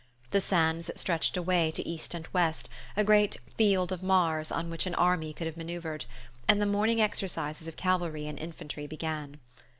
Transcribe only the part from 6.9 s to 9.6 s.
exercises of cavalry and infantry began.